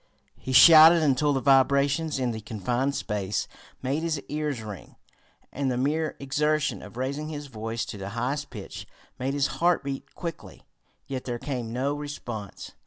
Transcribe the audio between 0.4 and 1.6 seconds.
shouted until the